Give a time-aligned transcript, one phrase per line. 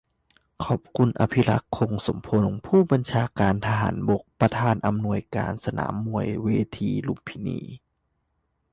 [0.63, 6.47] ขอบคุณ อภิรัชต์ คงสมพงษ์ ผู้บัญชาการทหารบก ประธานอำนวยการสนามมวยเว
[6.79, 7.59] ทีลุมพินี